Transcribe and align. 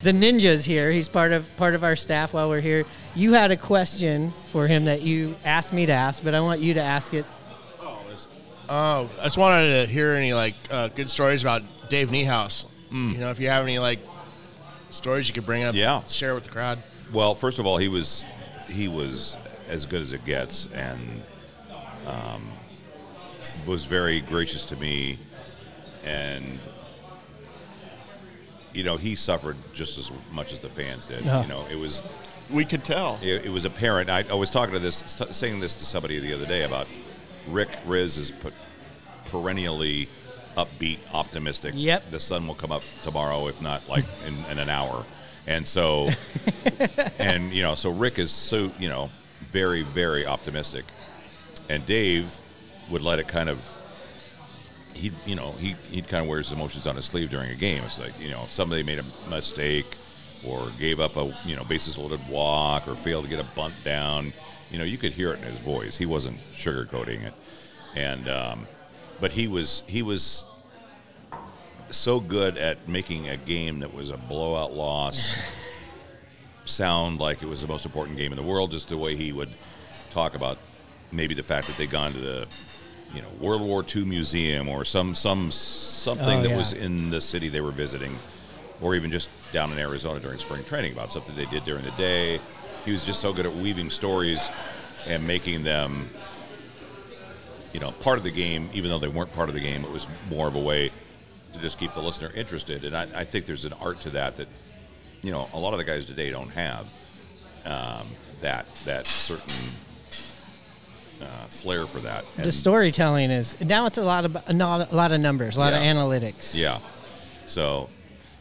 The 0.00 0.12
ninja's 0.12 0.64
here. 0.64 0.90
He's 0.90 1.08
part 1.08 1.32
of 1.32 1.54
part 1.58 1.74
of 1.74 1.84
our 1.84 1.94
staff 1.94 2.32
while 2.32 2.48
we're 2.48 2.60
here. 2.62 2.84
You 3.14 3.34
had 3.34 3.50
a 3.50 3.56
question 3.56 4.32
for 4.50 4.66
him 4.66 4.86
that 4.86 5.02
you 5.02 5.36
asked 5.44 5.72
me 5.74 5.84
to 5.86 5.92
ask, 5.92 6.24
but 6.24 6.34
I 6.34 6.40
want 6.40 6.60
you 6.60 6.74
to 6.74 6.80
ask 6.80 7.12
it. 7.12 7.26
Oh, 8.72 9.10
I 9.20 9.24
just 9.24 9.36
wanted 9.36 9.84
to 9.86 9.92
hear 9.92 10.14
any 10.14 10.32
like 10.32 10.54
uh, 10.70 10.88
good 10.88 11.10
stories 11.10 11.42
about 11.42 11.62
Dave 11.88 12.08
Niehaus. 12.08 12.64
You 12.90 13.18
know, 13.18 13.30
if 13.30 13.38
you 13.38 13.48
have 13.48 13.62
any 13.62 13.78
like 13.78 14.00
stories 14.90 15.28
you 15.28 15.34
could 15.34 15.46
bring 15.46 15.62
up, 15.64 15.74
Yeah. 15.74 16.02
share 16.04 16.34
with 16.34 16.44
the 16.44 16.50
crowd. 16.50 16.82
Well, 17.12 17.34
first 17.34 17.58
of 17.58 17.66
all, 17.66 17.76
he 17.76 17.88
was 17.88 18.24
he 18.68 18.88
was 18.88 19.36
as 19.68 19.84
good 19.86 20.00
as 20.02 20.12
it 20.12 20.24
gets, 20.24 20.66
and 20.74 21.22
um, 22.06 22.48
was 23.66 23.84
very 23.84 24.20
gracious 24.22 24.64
to 24.66 24.76
me, 24.76 25.18
and 26.04 26.58
you 28.74 28.84
know 28.84 28.96
he 28.96 29.14
suffered 29.14 29.56
just 29.74 29.98
as 29.98 30.10
much 30.32 30.52
as 30.52 30.60
the 30.60 30.68
fans 30.68 31.06
did. 31.06 31.24
Yeah. 31.24 31.42
You 31.42 31.48
know, 31.48 31.66
it 31.70 31.76
was 31.76 32.02
We 32.50 32.64
could 32.64 32.84
tell. 32.84 33.18
it, 33.22 33.44
it 33.46 33.50
was 33.50 33.64
apparent. 33.64 34.10
I, 34.10 34.24
I 34.30 34.34
was 34.34 34.50
talking 34.50 34.74
to 34.74 34.80
this, 34.80 34.96
st- 35.06 35.34
saying 35.34 35.60
this 35.60 35.74
to 35.76 35.84
somebody 35.84 36.18
the 36.18 36.32
other 36.34 36.46
day 36.46 36.62
about 36.64 36.86
Rick 37.48 37.70
Rizzs 37.86 38.18
is 38.18 38.30
pe- 38.30 38.50
perennially 39.26 40.08
upbeat, 40.56 40.98
optimistic. 41.12 41.72
Yep. 41.76 42.10
The 42.10 42.20
sun 42.20 42.46
will 42.46 42.54
come 42.54 42.72
up 42.72 42.82
tomorrow, 43.02 43.46
if 43.48 43.60
not 43.62 43.88
like 43.88 44.04
in, 44.26 44.34
in 44.50 44.58
an 44.58 44.68
hour. 44.68 45.04
And 45.46 45.66
so, 45.66 46.10
and 47.18 47.52
you 47.52 47.62
know, 47.62 47.74
so 47.74 47.90
Rick 47.90 48.18
is 48.18 48.30
so 48.30 48.70
you 48.78 48.88
know 48.88 49.10
very 49.48 49.82
very 49.82 50.26
optimistic, 50.26 50.84
and 51.68 51.84
Dave 51.86 52.38
would 52.90 53.02
let 53.02 53.18
it 53.18 53.26
kind 53.28 53.48
of. 53.48 53.76
He, 54.94 55.12
you 55.24 55.34
know, 55.34 55.52
he 55.52 55.76
he 55.90 56.02
kind 56.02 56.22
of 56.22 56.28
wears 56.28 56.48
his 56.48 56.52
emotions 56.52 56.86
on 56.86 56.96
his 56.96 57.06
sleeve 57.06 57.30
during 57.30 57.50
a 57.50 57.54
game. 57.54 57.82
It's 57.84 57.98
like 57.98 58.12
you 58.20 58.30
know, 58.30 58.42
if 58.42 58.50
somebody 58.50 58.82
made 58.82 58.98
a 58.98 59.04
mistake, 59.30 59.86
or 60.44 60.68
gave 60.78 61.00
up 61.00 61.16
a 61.16 61.32
you 61.44 61.56
know 61.56 61.64
bases 61.64 61.98
loaded 61.98 62.20
walk, 62.28 62.88
or 62.88 62.94
failed 62.94 63.24
to 63.24 63.30
get 63.30 63.40
a 63.40 63.46
bunt 63.54 63.74
down. 63.84 64.32
You 64.70 64.78
know, 64.78 64.84
you 64.84 64.98
could 64.98 65.12
hear 65.12 65.32
it 65.32 65.38
in 65.38 65.44
his 65.44 65.58
voice. 65.58 65.96
He 65.96 66.06
wasn't 66.06 66.38
sugarcoating 66.54 67.24
it, 67.24 67.34
and 67.94 68.28
um, 68.28 68.66
but 69.20 69.32
he 69.32 69.48
was 69.48 69.82
he 69.86 70.02
was 70.02 70.46
so 71.90 72.20
good 72.20 72.56
at 72.56 72.88
making 72.88 73.28
a 73.28 73.36
game 73.36 73.80
that 73.80 73.92
was 73.92 74.10
a 74.10 74.16
blowout 74.16 74.72
loss 74.72 75.36
sound 76.64 77.18
like 77.18 77.42
it 77.42 77.46
was 77.46 77.62
the 77.62 77.66
most 77.66 77.84
important 77.84 78.16
game 78.16 78.32
in 78.32 78.36
the 78.36 78.44
world. 78.44 78.70
Just 78.70 78.88
the 78.88 78.96
way 78.96 79.16
he 79.16 79.32
would 79.32 79.50
talk 80.10 80.34
about 80.34 80.58
maybe 81.12 81.34
the 81.34 81.42
fact 81.42 81.66
that 81.66 81.76
they'd 81.76 81.90
gone 81.90 82.12
to 82.12 82.20
the 82.20 82.46
you 83.14 83.22
know 83.22 83.28
World 83.40 83.62
War 83.62 83.84
II 83.94 84.04
museum 84.04 84.68
or 84.68 84.84
some 84.84 85.14
some 85.14 85.50
something 85.50 86.38
Oh, 86.40 86.42
that 86.42 86.50
yeah. 86.50 86.56
was 86.56 86.72
in 86.72 87.10
the 87.10 87.20
city 87.20 87.48
they 87.48 87.60
were 87.60 87.72
visiting, 87.72 88.18
or 88.80 88.94
even 88.94 89.10
just 89.10 89.28
down 89.52 89.72
in 89.72 89.78
Arizona 89.78 90.20
during 90.20 90.38
spring 90.38 90.64
training 90.64 90.92
about 90.92 91.10
something 91.12 91.34
they 91.36 91.46
did 91.46 91.64
during 91.64 91.84
the 91.84 91.90
day. 91.92 92.40
He 92.84 92.92
was 92.92 93.04
just 93.04 93.20
so 93.20 93.32
good 93.32 93.46
at 93.46 93.54
weaving 93.54 93.90
stories 93.90 94.48
and 95.06 95.26
making 95.26 95.64
them 95.64 96.08
you 97.72 97.78
know, 97.78 97.92
part 97.92 98.18
of 98.18 98.24
the 98.24 98.30
game, 98.32 98.68
even 98.72 98.90
though 98.90 98.98
they 98.98 99.06
weren't 99.08 99.32
part 99.32 99.48
of 99.48 99.54
the 99.54 99.60
game, 99.60 99.84
it 99.84 99.92
was 99.92 100.08
more 100.28 100.48
of 100.48 100.56
a 100.56 100.60
way 100.60 100.90
to 101.52 101.58
just 101.60 101.78
keep 101.78 101.92
the 101.94 102.00
listener 102.00 102.30
interested. 102.34 102.84
And 102.84 102.96
I, 102.96 103.02
I 103.14 103.22
think 103.24 103.46
there's 103.46 103.64
an 103.64 103.72
art 103.74 104.00
to 104.00 104.10
that 104.10 104.34
that, 104.36 104.48
you 105.22 105.30
know, 105.30 105.48
a 105.52 105.58
lot 105.58 105.72
of 105.72 105.78
the 105.78 105.84
guys 105.84 106.04
today 106.04 106.30
don't 106.30 106.48
have 106.50 106.86
um, 107.64 108.08
that 108.40 108.66
that 108.86 109.06
certain 109.06 109.54
uh, 111.20 111.26
flair 111.48 111.86
for 111.86 111.98
that. 112.00 112.24
the 112.36 112.50
storytelling 112.52 113.30
is 113.30 113.60
now 113.60 113.86
it's 113.86 113.98
a 113.98 114.04
lot 114.04 114.24
of 114.24 114.36
a 114.46 114.52
lot 114.52 114.90
a 114.92 114.94
lot 114.96 115.12
of 115.12 115.20
numbers, 115.20 115.56
a 115.56 115.60
lot 115.60 115.72
Yeah. 115.72 115.80
of 115.80 115.96
analytics. 115.96 116.54
Yeah. 116.54 116.78
So, 117.46 117.88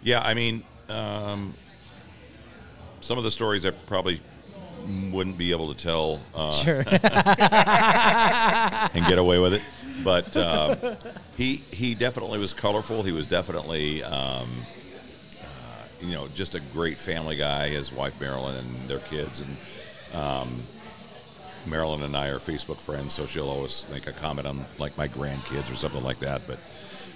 yeah, 0.03 0.21
I 0.21 0.33
mean, 0.33 0.63
um, 0.89 1.53
some 3.01 3.17
of 3.17 3.23
the 3.23 3.31
stories 3.31 3.65
I 3.65 3.71
probably 3.71 4.21
wouldn't 5.11 5.37
be 5.37 5.51
able 5.51 5.73
to 5.73 5.79
tell 5.79 6.21
uh, 6.35 6.53
Sure. 6.53 6.83
and 8.93 9.05
get 9.07 9.17
away 9.17 9.39
with 9.39 9.53
it. 9.53 9.61
But 10.03 10.35
uh, 10.47 10.95
he 11.35 11.57
he 11.71 11.95
definitely 11.95 12.39
was 12.39 12.53
colorful. 12.53 13.03
He 13.03 13.11
was 13.11 13.27
definitely 13.27 14.03
um, 14.03 14.47
uh, 15.41 15.45
you 16.01 16.13
know 16.13 16.27
just 16.29 16.55
a 16.55 16.59
great 16.73 16.99
family 16.99 17.35
guy. 17.35 17.69
His 17.69 17.91
wife 17.91 18.19
Marilyn 18.21 18.55
and 18.55 18.87
their 18.89 18.99
kids, 18.99 19.41
and 19.41 19.57
um, 20.21 20.61
Marilyn 21.65 22.03
and 22.03 22.15
I 22.15 22.27
are 22.27 22.39
Facebook 22.39 22.79
friends, 22.81 23.13
so 23.13 23.25
she'll 23.25 23.49
always 23.49 23.85
make 23.91 24.07
a 24.07 24.11
comment 24.13 24.47
on 24.47 24.65
like 24.77 24.97
my 24.97 25.07
grandkids 25.07 25.71
or 25.71 25.75
something 25.75 26.03
like 26.03 26.19
that. 26.19 26.41
But 26.47 26.59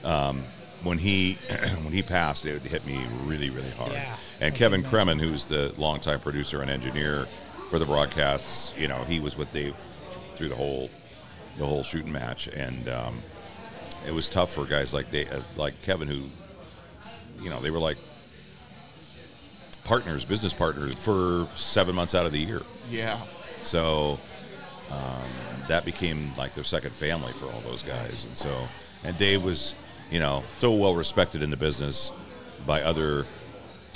um, 0.07 0.43
when 0.83 0.97
he 0.97 1.33
when 1.83 1.93
he 1.93 2.03
passed, 2.03 2.45
it 2.45 2.61
hit 2.61 2.85
me 2.85 3.05
really 3.25 3.49
really 3.49 3.71
hard. 3.71 3.93
Yeah. 3.93 4.15
And 4.41 4.55
Kevin 4.55 4.83
Cremin, 4.83 5.19
who's 5.19 5.45
the 5.45 5.73
longtime 5.77 6.19
producer 6.19 6.61
and 6.61 6.69
engineer 6.69 7.27
for 7.69 7.79
the 7.79 7.85
broadcasts, 7.85 8.73
you 8.77 8.87
know, 8.87 9.03
he 9.03 9.19
was 9.19 9.37
with 9.37 9.51
Dave 9.53 9.75
through 10.35 10.49
the 10.49 10.55
whole 10.55 10.89
the 11.57 11.65
whole 11.65 11.83
shooting 11.83 12.11
match, 12.11 12.47
and 12.47 12.87
um, 12.89 13.21
it 14.05 14.13
was 14.13 14.29
tough 14.29 14.53
for 14.53 14.65
guys 14.65 14.93
like 14.93 15.11
Dave, 15.11 15.31
uh, 15.31 15.41
like 15.55 15.81
Kevin, 15.81 16.07
who 16.07 16.23
you 17.41 17.49
know 17.49 17.61
they 17.61 17.71
were 17.71 17.79
like 17.79 17.97
partners, 19.83 20.25
business 20.25 20.53
partners 20.53 20.95
for 20.95 21.47
seven 21.55 21.95
months 21.95 22.15
out 22.15 22.25
of 22.25 22.31
the 22.31 22.39
year. 22.39 22.61
Yeah. 22.89 23.19
So 23.63 24.19
um, 24.91 25.29
that 25.67 25.85
became 25.85 26.31
like 26.37 26.53
their 26.53 26.63
second 26.63 26.91
family 26.91 27.33
for 27.33 27.45
all 27.47 27.61
those 27.61 27.83
guys. 27.83 28.25
And 28.25 28.37
so, 28.37 28.67
and 29.03 29.17
Dave 29.17 29.43
was, 29.43 29.75
you 30.11 30.19
know, 30.19 30.43
so 30.59 30.71
well 30.73 30.95
respected 30.95 31.41
in 31.41 31.49
the 31.49 31.57
business 31.57 32.11
by 32.65 32.81
other 32.81 33.25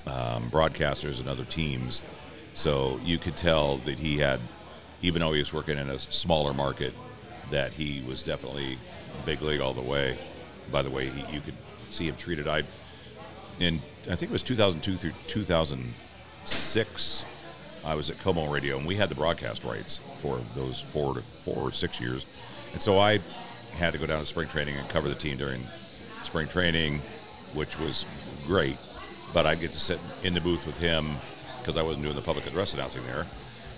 um, 0.05 0.49
broadcasters 0.49 1.19
and 1.19 1.29
other 1.29 1.45
teams. 1.45 2.01
So 2.53 2.99
you 3.03 3.17
could 3.17 3.37
tell 3.37 3.77
that 3.79 3.99
he 3.99 4.17
had, 4.17 4.39
even 5.01 5.21
though 5.21 5.33
he 5.33 5.39
was 5.39 5.53
working 5.53 5.77
in 5.77 5.89
a 5.89 5.99
smaller 5.99 6.53
market, 6.53 6.93
that 7.51 7.73
he 7.73 8.01
was 8.07 8.23
definitely 8.23 8.77
big 9.25 9.41
league 9.41 9.61
all 9.61 9.73
the 9.73 9.81
way. 9.81 10.17
By 10.71 10.81
the 10.81 10.89
way, 10.89 11.09
he, 11.09 11.35
you 11.35 11.41
could 11.41 11.55
see 11.91 12.07
him 12.07 12.15
treated. 12.15 12.47
I, 12.47 12.63
in 13.59 13.81
I 14.09 14.15
think 14.15 14.31
it 14.31 14.33
was 14.33 14.43
2002 14.43 14.97
through 14.97 15.13
2006. 15.27 17.25
I 17.87 17.95
was 17.95 18.09
at 18.09 18.17
KOMO 18.17 18.51
Radio, 18.51 18.77
and 18.77 18.85
we 18.85 18.95
had 18.95 19.07
the 19.07 19.15
broadcast 19.15 19.63
rights 19.63 20.01
for 20.17 20.41
those 20.55 20.77
four 20.77 21.13
to 21.13 21.21
four 21.21 21.55
or 21.55 21.71
six 21.71 22.01
years, 22.01 22.25
and 22.73 22.81
so 22.81 22.99
I 22.99 23.19
had 23.71 23.93
to 23.93 23.99
go 23.99 24.05
down 24.05 24.19
to 24.19 24.25
spring 24.25 24.49
training 24.49 24.75
and 24.75 24.87
cover 24.89 25.07
the 25.07 25.15
team 25.15 25.37
during 25.37 25.65
spring 26.23 26.49
training, 26.49 27.01
which 27.53 27.79
was 27.79 28.05
great. 28.45 28.77
But 29.33 29.45
I'd 29.45 29.61
get 29.61 29.71
to 29.71 29.79
sit 29.79 30.01
in 30.21 30.33
the 30.33 30.41
booth 30.41 30.67
with 30.67 30.77
him 30.77 31.15
because 31.59 31.77
I 31.77 31.81
wasn't 31.81 32.03
doing 32.03 32.17
the 32.17 32.21
public 32.21 32.45
address 32.45 32.73
announcing 32.73 33.05
there. 33.05 33.25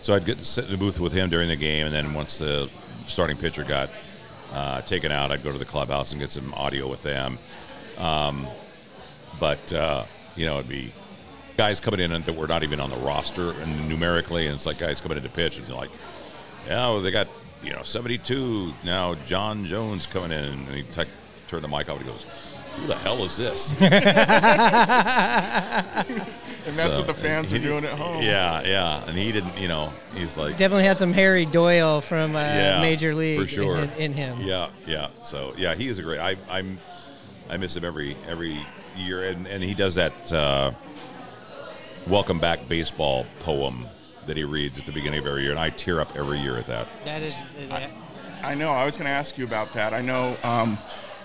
So 0.01 0.15
I'd 0.15 0.25
get 0.25 0.39
to 0.39 0.45
sit 0.45 0.65
in 0.65 0.71
the 0.71 0.77
booth 0.77 0.99
with 0.99 1.13
him 1.13 1.29
during 1.29 1.49
the 1.49 1.55
game, 1.55 1.85
and 1.85 1.93
then 1.93 2.15
once 2.15 2.39
the 2.39 2.67
starting 3.05 3.37
pitcher 3.37 3.63
got 3.63 3.91
uh, 4.51 4.81
taken 4.81 5.11
out, 5.11 5.31
I'd 5.31 5.43
go 5.43 5.51
to 5.51 5.59
the 5.59 5.65
clubhouse 5.65 6.13
and 6.13 6.19
get 6.19 6.31
some 6.31 6.51
audio 6.55 6.89
with 6.89 7.03
them. 7.03 7.37
Um, 7.99 8.47
but 9.39 9.71
uh, 9.71 10.05
you 10.35 10.47
know, 10.47 10.55
it'd 10.55 10.67
be 10.67 10.93
guys 11.59 11.81
coming 11.81 11.99
in 11.99 12.09
that 12.13 12.33
were 12.33 12.47
not 12.47 12.63
even 12.63 12.79
on 12.79 12.89
the 12.89 12.95
roster 12.95 13.51
and 13.51 13.89
numerically, 13.89 14.45
and 14.45 14.55
it's 14.55 14.65
like 14.65 14.77
guys 14.79 15.01
coming 15.01 15.17
in 15.17 15.23
to 15.25 15.29
pitch, 15.29 15.57
and 15.57 15.67
they're 15.67 15.75
like, 15.75 15.89
yeah, 16.65 16.85
well, 16.87 17.01
they 17.01 17.11
got 17.11 17.27
you 17.61 17.73
know 17.73 17.83
72 17.83 18.73
now. 18.85 19.15
John 19.25 19.65
Jones 19.65 20.07
coming 20.07 20.31
in, 20.31 20.45
and 20.45 20.67
he 20.69 20.83
t- 20.83 21.03
turned 21.49 21.65
the 21.65 21.67
mic 21.67 21.89
off, 21.89 21.97
and 21.97 22.05
he 22.05 22.11
goes, 22.11 22.25
"Who 22.77 22.87
the 22.87 22.95
hell 22.95 23.21
is 23.25 23.35
this?" 23.35 23.75
And 26.67 26.77
that's 26.77 26.93
So, 26.93 26.99
what 26.99 27.07
the 27.07 27.13
fans 27.15 27.51
are 27.51 27.57
doing 27.59 27.83
at 27.85 27.97
home. 27.97 28.21
Yeah, 28.21 28.61
yeah, 28.63 29.03
and 29.07 29.17
he 29.17 29.31
didn't, 29.31 29.57
you 29.57 29.67
know, 29.67 29.91
he's 30.13 30.37
like, 30.37 30.55
Definitely 30.57 30.83
had 30.83 30.99
some 30.99 31.13
Harry 31.13 31.45
Doyle 31.45 31.99
from 32.01 32.35
uh, 32.35 32.39
yeah, 32.41 32.81
Major 32.81 33.15
League 33.15 33.39
for 33.39 33.47
sure 33.47 33.77
in, 33.79 33.89
in 33.93 34.13
him. 34.13 34.37
Yeah, 34.41 34.69
yeah. 34.85 35.07
So 35.23 35.53
yeah, 35.57 35.73
he 35.73 35.87
is 35.87 35.97
a 35.97 36.03
great. 36.03 36.19
I, 36.19 36.35
I'm 36.49 36.77
I 37.49 37.57
miss 37.57 37.75
him 37.75 37.83
every 37.85 38.15
every 38.27 38.59
year, 38.95 39.23
and 39.23 39.47
and 39.47 39.63
he 39.63 39.73
does 39.73 39.95
that 39.95 40.31
uh, 40.31 40.71
welcome 42.07 42.39
back 42.39 42.67
baseball 42.67 43.25
poem 43.39 43.85
that 44.25 44.37
he 44.37 44.43
reads 44.43 44.77
at 44.79 44.85
the 44.85 44.91
beginning 44.91 45.19
of 45.19 45.27
every 45.27 45.41
year, 45.43 45.51
and 45.51 45.59
I 45.59 45.69
tear 45.69 45.99
up 46.01 46.15
every 46.15 46.39
year 46.39 46.57
at 46.57 46.65
that. 46.67 46.87
That 47.05 47.21
is. 47.23 47.35
I 48.41 48.55
know. 48.55 48.71
I 48.71 48.85
was 48.85 48.95
going 48.95 49.05
to 49.05 49.11
ask 49.11 49.37
you 49.37 49.45
about 49.45 49.73
that. 49.73 49.93
I 49.93 50.01
know 50.01 50.37
um, 50.43 50.77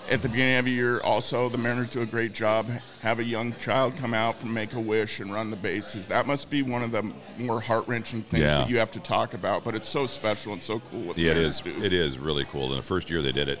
at 0.09 0.21
the 0.21 0.27
beginning 0.29 0.55
of 0.57 0.65
the 0.65 0.71
year, 0.71 0.99
also, 1.01 1.47
the 1.49 1.57
Mariners 1.57 1.89
do 1.91 2.01
a 2.01 2.05
great 2.05 2.33
job. 2.33 2.67
Have 3.01 3.19
a 3.19 3.23
young 3.23 3.53
child 3.57 3.95
come 3.95 4.13
out 4.13 4.35
from 4.35 4.53
Make 4.53 4.73
a 4.73 4.79
Wish 4.79 5.19
and 5.19 5.31
run 5.31 5.49
the 5.49 5.55
bases. 5.55 6.07
That 6.07 6.25
must 6.27 6.49
be 6.49 6.61
one 6.61 6.83
of 6.83 6.91
the 6.91 7.09
more 7.37 7.61
heart 7.61 7.87
wrenching 7.87 8.23
things 8.23 8.43
Yeah. 8.43 8.57
that 8.59 8.69
you 8.69 8.79
have 8.79 8.91
to 8.91 8.99
talk 8.99 9.33
about, 9.33 9.63
but 9.63 9.75
it's 9.75 9.87
so 9.87 10.07
special 10.07 10.51
and 10.53 10.61
so 10.61 10.81
cool. 10.91 11.01
What 11.03 11.17
Yeah, 11.17 11.31
it 11.31 11.37
is. 11.37 11.61
Do. 11.61 11.71
It 11.81 11.93
is 11.93 12.17
really 12.17 12.45
cool. 12.45 12.69
And 12.69 12.77
the 12.77 12.83
first 12.85 13.09
year 13.09 13.21
they 13.21 13.31
did 13.31 13.47
it, 13.47 13.59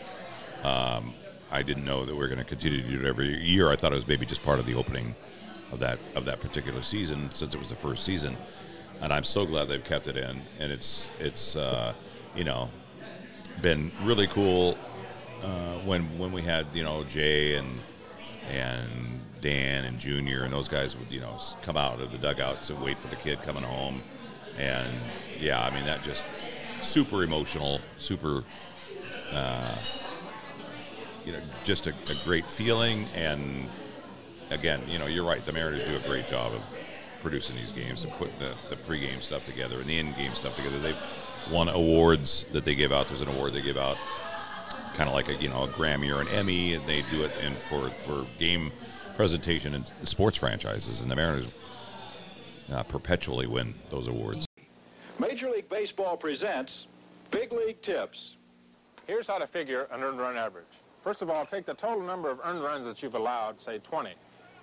um, 0.63 1.13
I 1.51 1.61
didn't 1.63 1.85
know 1.85 2.03
that 2.03 2.11
we 2.13 2.17
were 2.19 2.27
going 2.27 2.39
to 2.39 2.43
continue 2.43 2.81
to 2.81 2.87
do 2.89 2.99
it 2.99 3.05
every 3.07 3.27
year. 3.41 3.71
I 3.71 3.75
thought 3.77 3.93
it 3.93 3.95
was 3.95 4.07
maybe 4.07 4.25
just 4.25 4.43
part 4.43 4.59
of 4.59 4.65
the 4.65 4.73
opening 4.73 5.15
of 5.71 5.79
that 5.79 5.99
of 6.15 6.25
that 6.25 6.39
particular 6.39 6.81
season, 6.81 7.29
since 7.33 7.53
it 7.53 7.57
was 7.57 7.69
the 7.69 7.75
first 7.75 8.03
season. 8.03 8.37
And 9.01 9.11
I'm 9.11 9.23
so 9.23 9.45
glad 9.45 9.67
they've 9.67 9.83
kept 9.83 10.07
it 10.07 10.17
in. 10.17 10.41
And 10.59 10.71
it's 10.71 11.09
it's 11.19 11.55
uh, 11.55 11.93
you 12.35 12.43
know 12.43 12.69
been 13.61 13.91
really 14.03 14.27
cool 14.27 14.77
uh, 15.43 15.77
when 15.79 16.03
when 16.17 16.31
we 16.31 16.41
had 16.41 16.67
you 16.73 16.83
know 16.83 17.03
Jay 17.03 17.55
and 17.55 17.67
and 18.49 18.89
Dan 19.41 19.85
and 19.85 19.99
Junior 19.99 20.43
and 20.43 20.53
those 20.53 20.67
guys 20.67 20.95
would 20.95 21.11
you 21.11 21.21
know 21.21 21.37
come 21.61 21.77
out 21.77 21.99
of 21.99 22.11
the 22.11 22.17
dugouts 22.17 22.69
and 22.69 22.81
wait 22.81 22.97
for 22.97 23.07
the 23.07 23.15
kid 23.15 23.41
coming 23.41 23.63
home, 23.63 24.01
and 24.57 24.89
yeah, 25.39 25.63
I 25.63 25.73
mean 25.73 25.85
that 25.85 26.03
just 26.03 26.25
super 26.81 27.23
emotional, 27.23 27.81
super, 27.97 28.43
uh, 29.31 29.75
you 31.25 31.33
know, 31.33 31.39
just 31.63 31.87
a, 31.87 31.91
a 31.91 32.15
great 32.23 32.49
feeling. 32.49 33.05
And 33.15 33.67
again, 34.49 34.81
you 34.87 34.99
know, 34.99 35.05
you're 35.05 35.25
right. 35.25 35.43
The 35.45 35.53
Mariners 35.53 35.87
do 35.87 35.95
a 35.95 36.07
great 36.07 36.27
job 36.27 36.53
of 36.53 36.61
producing 37.21 37.55
these 37.55 37.71
games 37.71 38.03
and 38.03 38.13
putting 38.13 38.37
the, 38.37 38.53
the 38.69 38.75
pregame 38.75 39.21
stuff 39.21 39.45
together 39.45 39.77
and 39.77 39.85
the 39.85 39.97
in-game 39.97 40.33
stuff 40.33 40.55
together. 40.55 40.79
They've 40.79 40.97
won 41.51 41.69
awards 41.69 42.45
that 42.51 42.63
they 42.63 42.75
give 42.75 42.91
out. 42.91 43.07
There's 43.07 43.21
an 43.21 43.29
award 43.29 43.53
they 43.53 43.61
give 43.61 43.77
out 43.77 43.97
kind 44.95 45.09
of 45.09 45.13
like 45.13 45.27
a 45.27 45.35
you 45.35 45.49
know 45.49 45.63
a 45.63 45.67
Grammy 45.67 46.15
or 46.15 46.21
an 46.21 46.27
Emmy, 46.29 46.73
and 46.73 46.85
they 46.85 47.03
do 47.11 47.23
it 47.23 47.31
in 47.43 47.53
for 47.55 47.89
for 47.89 48.25
game 48.39 48.71
presentation 49.15 49.75
and 49.75 49.85
sports 50.03 50.37
franchises, 50.37 51.01
and 51.01 51.11
the 51.11 51.15
Mariners 51.15 51.47
uh, 52.71 52.83
perpetually 52.83 53.47
win 53.47 53.73
those 53.89 54.07
awards. 54.07 54.47
Major 55.19 55.49
League 55.49 55.69
Baseball 55.69 56.17
presents 56.17 56.87
Big 57.31 57.51
League 57.51 57.81
Tips. 57.81 58.37
Here's 59.07 59.27
how 59.27 59.37
to 59.37 59.47
figure 59.47 59.87
an 59.91 60.01
earned 60.01 60.19
run 60.19 60.37
average. 60.37 60.65
First 61.01 61.21
of 61.21 61.29
all, 61.29 61.45
take 61.45 61.65
the 61.65 61.75
total 61.75 62.01
number 62.01 62.29
of 62.29 62.39
earned 62.43 62.63
runs 62.63 62.85
that 62.85 63.03
you've 63.03 63.15
allowed, 63.15 63.61
say 63.61 63.77
20. 63.79 64.13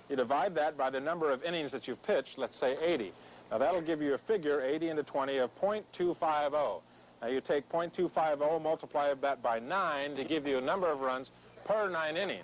You 0.09 0.15
divide 0.15 0.53
that 0.55 0.77
by 0.77 0.89
the 0.89 0.99
number 0.99 1.31
of 1.31 1.43
innings 1.43 1.71
that 1.71 1.87
you've 1.87 2.01
pitched, 2.03 2.37
let's 2.37 2.57
say 2.57 2.77
80. 2.81 3.13
Now 3.51 3.57
that'll 3.57 3.81
give 3.81 4.01
you 4.01 4.13
a 4.13 4.17
figure, 4.17 4.61
80 4.61 4.89
into 4.89 5.03
20, 5.03 5.37
of 5.37 5.55
.250. 5.55 6.81
Now 7.21 7.27
you 7.27 7.39
take 7.41 7.69
.250, 7.69 8.61
multiply 8.61 9.13
that 9.13 9.41
by 9.41 9.59
9 9.59 10.15
to 10.15 10.23
give 10.23 10.47
you 10.47 10.57
a 10.57 10.61
number 10.61 10.91
of 10.91 11.01
runs 11.01 11.31
per 11.63 11.89
9 11.89 12.17
inning. 12.17 12.41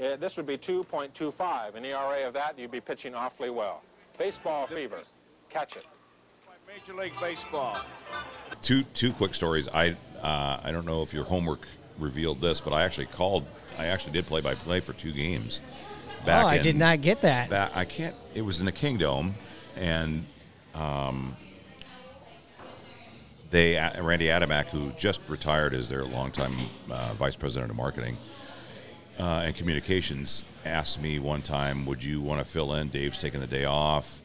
Uh, 0.00 0.16
this 0.16 0.36
would 0.36 0.46
be 0.46 0.56
2.25. 0.56 1.74
An 1.74 1.84
ERA 1.84 2.26
of 2.26 2.34
that, 2.34 2.58
you'd 2.58 2.70
be 2.70 2.80
pitching 2.80 3.14
awfully 3.14 3.50
well. 3.50 3.82
Baseball 4.18 4.66
fever. 4.66 5.02
Catch 5.48 5.76
it. 5.76 5.84
Major 6.66 6.94
League 6.94 7.12
Baseball. 7.20 7.80
Two 8.62 8.84
two 8.94 9.12
quick 9.12 9.34
stories. 9.34 9.66
I 9.68 9.96
uh, 10.22 10.60
I 10.62 10.70
don't 10.70 10.86
know 10.86 11.02
if 11.02 11.12
your 11.12 11.24
homework 11.24 11.66
revealed 11.98 12.40
this, 12.40 12.60
but 12.60 12.72
I 12.72 12.82
actually 12.82 13.06
called. 13.06 13.44
I 13.76 13.86
actually 13.86 14.12
did 14.12 14.26
play 14.26 14.40
by 14.40 14.54
play 14.54 14.78
for 14.78 14.92
two 14.92 15.10
games. 15.10 15.60
Back 16.24 16.44
oh, 16.44 16.48
I 16.48 16.56
in- 16.56 16.62
did 16.62 16.76
not 16.76 17.00
get 17.00 17.22
that. 17.22 17.50
Back, 17.50 17.76
I 17.76 17.84
can't. 17.84 18.14
It 18.34 18.42
was 18.42 18.60
in 18.60 18.66
the 18.66 18.72
Kingdom, 18.72 19.34
and 19.76 20.26
um, 20.74 21.36
they 23.50 23.74
Randy 24.00 24.26
Adamack, 24.26 24.66
who 24.66 24.90
just 24.92 25.20
retired 25.28 25.74
as 25.74 25.88
their 25.88 26.04
longtime 26.04 26.54
uh, 26.90 27.12
vice 27.14 27.36
president 27.36 27.70
of 27.70 27.76
marketing 27.76 28.16
uh, 29.18 29.42
and 29.44 29.54
communications, 29.56 30.44
asked 30.64 31.00
me 31.00 31.18
one 31.18 31.42
time, 31.42 31.86
"Would 31.86 32.04
you 32.04 32.20
want 32.20 32.40
to 32.40 32.44
fill 32.44 32.74
in? 32.74 32.88
Dave's 32.88 33.18
taking 33.18 33.40
the 33.40 33.46
day 33.46 33.64
off, 33.64 34.20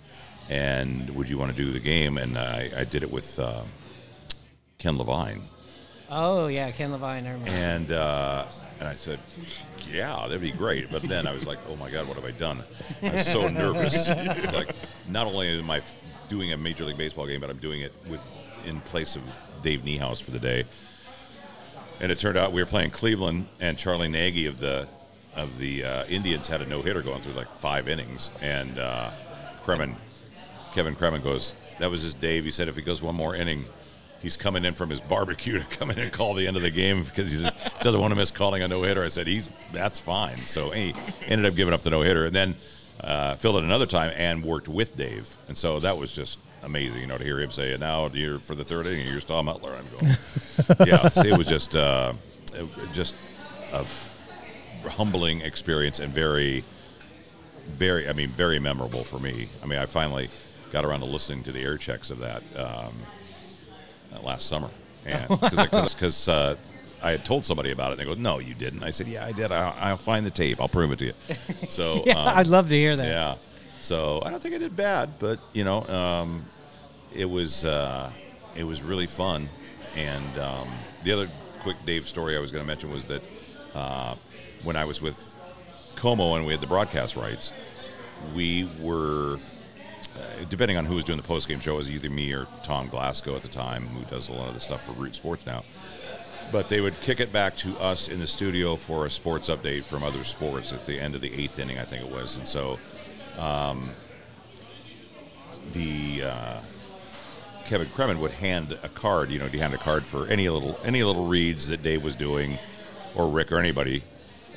and 0.49 1.09
would 1.15 1.29
you 1.29 1.37
want 1.37 1.51
to 1.51 1.57
do 1.57 1.71
the 1.71 1.79
game?" 1.79 2.17
And 2.17 2.37
I, 2.37 2.69
I 2.77 2.83
did 2.83 3.03
it 3.03 3.11
with 3.11 3.39
uh, 3.39 3.63
Ken 4.77 4.97
Levine. 4.97 5.41
Oh 6.09 6.47
yeah, 6.47 6.71
Ken 6.71 6.91
Levine. 6.91 7.25
I. 7.25 7.49
And 7.49 7.91
uh, 7.91 8.45
and 8.79 8.87
I 8.87 8.93
said, 8.93 9.19
yeah, 9.91 10.25
that'd 10.27 10.41
be 10.41 10.51
great. 10.51 10.91
But 10.91 11.01
then 11.03 11.27
I 11.27 11.33
was 11.33 11.47
like, 11.47 11.59
oh 11.67 11.75
my 11.75 11.89
God, 11.89 12.07
what 12.07 12.15
have 12.15 12.25
I 12.25 12.31
done? 12.31 12.61
I 13.01 13.15
was 13.15 13.27
so 13.27 13.47
nervous. 13.47 14.09
Like, 14.53 14.75
not 15.07 15.27
only 15.27 15.59
am 15.59 15.69
I 15.71 15.81
doing 16.27 16.51
a 16.53 16.57
Major 16.57 16.85
League 16.85 16.97
Baseball 16.97 17.27
game, 17.27 17.41
but 17.41 17.49
I'm 17.49 17.57
doing 17.57 17.81
it 17.81 17.93
with 18.09 18.21
in 18.65 18.81
place 18.81 19.15
of 19.15 19.23
Dave 19.61 19.81
Niehaus 19.81 20.23
for 20.23 20.31
the 20.31 20.39
day. 20.39 20.65
And 22.01 22.11
it 22.11 22.19
turned 22.19 22.37
out 22.37 22.51
we 22.51 22.61
were 22.61 22.67
playing 22.67 22.91
Cleveland, 22.91 23.47
and 23.59 23.77
Charlie 23.77 24.09
Nagy 24.09 24.45
of 24.47 24.59
the 24.59 24.87
of 25.35 25.57
the 25.57 25.83
uh, 25.83 26.05
Indians 26.05 26.47
had 26.47 26.61
a 26.61 26.65
no 26.65 26.81
hitter 26.81 27.01
going 27.01 27.21
through 27.21 27.33
like 27.33 27.53
five 27.55 27.87
innings, 27.87 28.31
and 28.41 28.77
uh, 28.79 29.09
Cremin, 29.63 29.95
Kevin 30.73 30.95
Cremin 30.95 31.23
goes, 31.23 31.53
that 31.79 31.89
was 31.89 32.01
his 32.01 32.13
Dave. 32.13 32.45
He 32.45 32.51
said 32.51 32.67
if 32.67 32.75
he 32.75 32.81
goes 32.81 33.01
one 33.01 33.15
more 33.15 33.35
inning, 33.35 33.65
he's 34.25 34.35
coming 34.37 34.65
in 34.65 34.73
from 34.73 34.89
his 34.89 34.99
barbecue 34.99 35.59
to 35.59 35.65
come 35.77 35.91
in 35.91 35.99
and 35.99 36.11
call 36.11 36.33
the 36.33 36.47
end 36.47 36.57
of 36.57 36.63
the 36.63 36.71
game 36.71 37.03
because 37.03 37.31
he 37.31 37.47
doesn't 37.81 38.01
want 38.01 38.11
to 38.11 38.15
miss 38.15 38.31
calling 38.31 38.63
a 38.63 38.67
no 38.67 38.81
hitter. 38.81 39.03
I 39.03 39.09
said 39.09 39.27
he's 39.27 39.49
that's 39.71 39.99
fine. 39.99 40.45
So 40.47 40.71
he 40.71 40.95
ended 41.27 41.45
up 41.45 41.55
giving 41.55 41.73
up 41.75 41.83
the 41.83 41.91
no 41.91 42.01
hitter, 42.01 42.25
and 42.25 42.35
then 42.35 42.55
uh, 43.01 43.35
filled 43.35 43.57
it 43.57 43.63
another 43.63 43.85
time 43.85 44.11
and 44.15 44.43
worked 44.43 44.67
with 44.67 44.97
Dave, 44.97 45.29
and 45.47 45.55
so 45.55 45.79
that 45.79 45.95
was 45.97 46.15
just 46.15 46.39
amazing. 46.63 47.01
You 47.01 47.07
know, 47.07 47.19
to 47.19 47.23
hear 47.23 47.39
him 47.39 47.51
say, 47.51 47.77
"Now 47.77 48.07
you're 48.11 48.39
for 48.39 48.55
the 48.55 48.63
third 48.65 48.87
inning, 48.87 49.05
here's 49.05 49.23
Tom 49.25 49.45
Hutyler." 49.45 49.77
I'm 49.77 49.87
going, 49.99 50.87
yeah. 50.89 51.07
See, 51.09 51.29
it 51.29 51.37
was 51.37 51.47
just 51.47 51.75
uh, 51.75 52.13
it- 52.53 52.67
just 52.93 53.13
a 53.73 53.85
humbling 54.89 55.41
experience 55.41 55.99
and 55.99 56.11
very 56.11 56.63
very, 57.67 58.07
I 58.07 58.13
mean, 58.13 58.29
very 58.29 58.59
memorable 58.59 59.03
for 59.03 59.19
me. 59.19 59.49
I 59.63 59.65
mean, 59.65 59.79
I 59.79 59.85
finally 59.87 60.29
got 60.71 60.85
around 60.85 60.99
to 61.01 61.05
listening 61.07 61.43
to 61.45 61.51
the 61.51 61.61
air 61.63 61.77
checks 61.77 62.09
of 62.11 62.19
that 62.19 62.43
um, 62.55 62.93
last 64.23 64.47
summer, 64.47 64.69
and 65.05 65.27
because 65.39 66.27
uh, 66.27 66.55
I 67.03 67.11
had 67.11 67.25
told 67.25 67.45
somebody 67.45 67.71
about 67.71 67.89
it, 67.89 67.99
and 67.99 68.01
they 68.01 68.05
go, 68.05 68.19
"No, 68.19 68.39
you 68.39 68.53
didn't." 68.53 68.83
I 68.83 68.91
said, 68.91 69.07
"Yeah, 69.07 69.25
I 69.25 69.31
did. 69.31 69.51
I'll, 69.51 69.75
I'll 69.79 69.97
find 69.97 70.25
the 70.25 70.31
tape. 70.31 70.59
I'll 70.59 70.67
prove 70.67 70.91
it 70.91 70.99
to 70.99 71.05
you." 71.05 71.13
So, 71.67 72.03
yeah, 72.05 72.17
um, 72.17 72.37
I'd 72.37 72.47
love 72.47 72.69
to 72.69 72.75
hear 72.75 72.95
that. 72.95 73.07
yeah. 73.07 73.35
So 73.79 74.21
I 74.25 74.31
don't 74.31 74.41
think 74.41 74.55
I 74.55 74.57
did 74.57 74.75
bad, 74.75 75.19
but 75.19 75.39
you 75.53 75.63
know, 75.63 75.85
um, 75.87 76.43
it 77.13 77.29
was 77.29 77.65
uh, 77.65 78.11
it 78.55 78.63
was 78.63 78.81
really 78.81 79.07
fun. 79.07 79.49
And 79.95 80.39
um, 80.39 80.69
the 81.03 81.11
other 81.13 81.29
quick 81.59 81.77
Dave 81.85 82.07
story 82.07 82.35
I 82.35 82.39
was 82.39 82.51
going 82.51 82.63
to 82.63 82.67
mention 82.67 82.89
was 82.91 83.05
that 83.05 83.21
uh, 83.73 84.15
when 84.63 84.75
I 84.75 84.85
was 84.85 85.01
with 85.01 85.39
KOMO 85.95 86.35
and 86.35 86.45
we 86.45 86.51
had 86.53 86.61
the 86.61 86.67
broadcast 86.67 87.15
rights, 87.15 87.51
we 88.35 88.69
were. 88.79 89.37
Uh, 90.15 90.45
depending 90.49 90.77
on 90.77 90.85
who 90.85 90.95
was 90.95 91.03
doing 91.03 91.17
the 91.17 91.27
post 91.27 91.47
game 91.47 91.59
show, 91.59 91.73
it 91.73 91.77
was 91.77 91.91
either 91.91 92.09
me 92.09 92.31
or 92.31 92.47
Tom 92.63 92.87
Glasgow 92.87 93.35
at 93.35 93.41
the 93.41 93.47
time, 93.47 93.87
who 93.87 94.03
does 94.05 94.29
a 94.29 94.33
lot 94.33 94.47
of 94.47 94.53
the 94.53 94.59
stuff 94.59 94.85
for 94.85 94.93
Root 94.93 95.15
Sports 95.15 95.45
now 95.45 95.63
but 96.51 96.69
they 96.69 96.81
would 96.81 96.99
kick 97.01 97.19
it 97.19 97.31
back 97.33 97.55
to 97.57 97.77
us 97.79 98.07
in 98.07 98.19
the 98.19 98.27
studio 98.27 98.75
for 98.75 99.05
a 99.05 99.11
sports 99.11 99.49
update 99.49 99.83
from 99.83 100.03
other 100.03 100.23
sports 100.23 100.71
at 100.71 100.85
the 100.85 100.99
end 100.99 101.15
of 101.15 101.21
the 101.21 101.33
eighth 101.33 101.59
inning, 101.59 101.77
I 101.77 101.83
think 101.83 102.05
it 102.05 102.11
was. 102.11 102.37
And 102.37 102.47
so 102.47 102.79
um, 103.37 103.89
the 105.73 106.23
uh, 106.23 106.61
Kevin 107.65 107.87
Cremin 107.87 108.19
would 108.19 108.31
hand 108.31 108.77
a 108.83 108.89
card, 108.89 109.31
you 109.31 109.39
know, 109.39 109.47
he'd 109.47 109.59
hand 109.59 109.73
a 109.73 109.77
card 109.77 110.03
for 110.03 110.27
any 110.27 110.47
little 110.49 110.79
any 110.83 111.03
little 111.03 111.25
reads 111.25 111.67
that 111.67 111.81
Dave 111.83 112.03
was 112.03 112.15
doing, 112.15 112.57
or 113.15 113.27
Rick 113.29 113.51
or 113.51 113.57
anybody, 113.57 114.03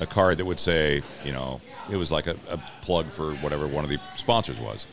a 0.00 0.06
card 0.06 0.38
that 0.38 0.44
would 0.44 0.60
say, 0.60 1.02
you 1.24 1.32
know, 1.32 1.60
it 1.90 1.96
was 1.96 2.12
like 2.12 2.26
a, 2.26 2.36
a 2.50 2.58
plug 2.82 3.10
for 3.10 3.34
whatever 3.36 3.66
one 3.66 3.84
of 3.84 3.90
the 3.90 3.98
sponsors 4.16 4.60
was. 4.60 4.86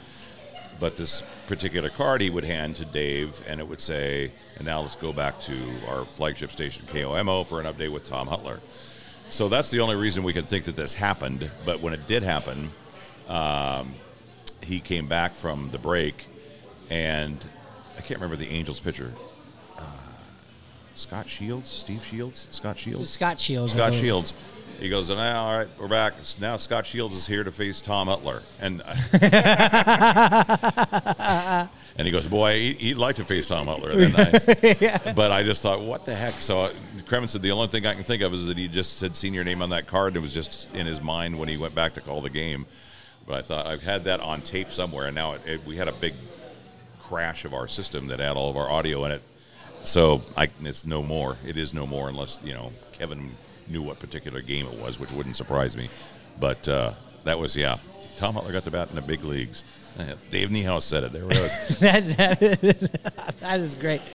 But 0.80 0.98
this 0.98 1.24
particular 1.48 1.90
card 1.90 2.22
he 2.22 2.30
would 2.30 2.44
hand 2.44 2.76
to 2.78 2.86
Dave, 2.86 3.42
and 3.48 3.60
it 3.60 3.68
would 3.68 3.82
say, 3.82 4.32
and 4.58 4.66
now 4.66 4.82
let's 4.82 4.96
go 4.96 5.14
back 5.14 5.40
to 5.42 5.58
our 5.88 6.06
flagship 6.06 6.52
station, 6.52 6.86
KOMO, 6.88 7.46
for 7.46 7.60
an 7.60 7.66
update 7.66 7.92
with 7.92 8.06
Tom 8.08 8.28
Hutyler. 8.28 8.60
So 9.30 9.50
that's 9.50 9.72
the 9.72 9.80
only 9.80 9.96
reason 9.96 10.24
we 10.24 10.34
could 10.34 10.48
think 10.48 10.66
that 10.66 10.76
this 10.76 10.94
happened. 10.94 11.50
But 11.66 11.82
when 11.82 11.94
it 11.94 12.08
did 12.08 12.24
happen, 12.24 12.70
um, 13.28 13.96
he 14.64 14.80
came 14.80 15.08
back 15.08 15.34
from 15.34 15.70
the 15.72 15.80
break, 15.80 16.26
and 16.90 17.38
I 17.98 18.02
can't 18.02 18.20
remember 18.20 18.36
the 18.36 18.50
Angels 18.50 18.80
pitcher. 18.80 19.12
Uh, 20.96 20.98
Scot 20.98 21.28
Shields? 21.30 21.70
Steve 21.70 22.04
Shields? 22.06 22.48
Scot 22.52 22.78
Shields? 22.78 23.10
Scot 23.10 23.40
Shields. 23.40 23.74
Scot. 23.74 23.94
Shields. 23.94 24.34
He 24.80 24.90
goes, 24.90 25.10
now, 25.10 25.44
all 25.44 25.58
right, 25.60 25.68
we're 25.80 25.88
back. 25.88 26.14
Now 26.42 26.58
Scot 26.58 26.86
Shields 26.86 27.16
is 27.16 27.26
here 27.28 27.44
to 27.46 27.52
face 27.52 27.80
Tom 27.82 28.08
Hutyler. 28.08 28.42
And 28.60 28.82
and 31.98 32.06
he 32.06 32.12
goes, 32.12 32.28
boy, 32.28 32.56
he- 32.60 32.74
he'd 32.74 32.98
like 32.98 33.16
to 33.16 33.24
face 33.26 33.48
Tom. 33.48 33.68
And 33.70 34.14
then 34.14 34.16
I- 34.16 35.14
But 35.14 35.32
I 35.32 35.44
just 35.44 35.62
thought, 35.64 35.80
what 35.82 36.06
the 36.06 36.14
heck? 36.14 36.34
So 36.36 36.72
Cremin 37.08 37.30
said 37.30 37.42
the 37.42 37.52
only 37.52 37.68
thing 37.68 37.86
I 37.86 37.94
can 37.94 38.04
think 38.04 38.22
of 38.22 38.34
is 38.34 38.46
that 38.48 38.58
he 38.58 38.68
just 38.68 39.00
had 39.02 39.16
seen 39.16 39.34
your 39.34 39.44
name 39.46 39.62
on 39.62 39.70
that 39.70 39.88
card 39.88 40.10
and 40.14 40.18
it 40.18 40.22
was 40.22 40.34
just 40.34 40.74
in 40.76 40.86
his 40.86 41.02
mind 41.02 41.38
when 41.40 41.48
he 41.48 41.56
went 41.58 41.74
back 41.76 41.94
to 41.94 42.02
call 42.02 42.20
the 42.22 42.30
game. 42.30 42.66
But 43.28 43.36
I 43.38 43.42
thought 43.44 43.66
I've 43.68 43.82
had 43.84 44.04
that 44.04 44.20
on 44.20 44.42
tape 44.42 44.72
somewhere, 44.72 45.08
and 45.08 45.16
now 45.16 45.34
it, 45.34 45.42
it, 45.48 45.66
we 45.66 45.78
had 45.78 45.88
a 45.88 45.92
big 45.94 46.14
crash 47.00 47.44
of 47.44 47.56
our 47.56 47.68
system 47.68 48.06
that 48.08 48.20
had 48.20 48.38
all 48.38 48.52
of 48.52 48.58
our 48.58 48.70
audio 48.70 49.04
in 49.06 49.14
it. 49.14 49.22
So 49.86 50.22
I, 50.36 50.50
it's 50.62 50.86
no 50.86 51.04
more. 51.04 51.38
It 51.46 51.58
is 51.58 51.74
no 51.74 51.86
more 51.88 52.10
unless 52.10 52.40
you 52.44 52.54
know 52.54 52.72
Kevin 52.92 53.32
knew 53.68 53.82
what 53.82 54.00
particular 54.00 54.42
game 54.42 54.68
it 54.68 54.80
was, 54.80 55.00
which 55.00 55.12
wouldn't 55.12 55.36
surprise 55.36 55.78
me. 55.78 55.90
But 56.40 56.68
uh, 56.68 56.94
that 57.24 57.40
was 57.40 57.56
yeah. 57.56 57.78
Tom 58.18 58.36
Hutyler 58.36 58.54
got 58.54 58.64
the 58.66 58.72
bat 58.72 58.90
in 58.90 58.96
the 58.96 59.02
big 59.02 59.24
leagues. 59.24 59.64
Dave 60.30 60.50
Niehaus 60.50 60.84
said 60.84 61.04
it. 61.04 61.14
There 61.14 61.24
it 61.24 61.30
was. 61.30 61.80
that, 61.80 62.18
that, 62.18 63.36
that 63.40 63.60
is 63.60 63.76
great. 63.80 64.02